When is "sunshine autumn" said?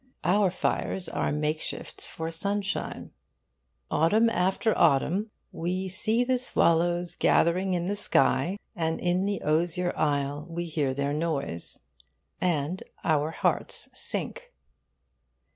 2.31-4.31